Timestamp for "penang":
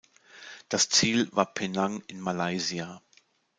1.53-2.01